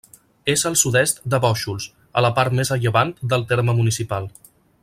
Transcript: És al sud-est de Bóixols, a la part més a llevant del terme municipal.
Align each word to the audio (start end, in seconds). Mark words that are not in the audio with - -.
És 0.53 0.63
al 0.69 0.77
sud-est 0.83 1.21
de 1.33 1.39
Bóixols, 1.43 1.87
a 2.21 2.25
la 2.29 2.33
part 2.41 2.57
més 2.61 2.75
a 2.77 2.81
llevant 2.87 3.15
del 3.35 3.49
terme 3.53 3.81
municipal. 3.83 4.31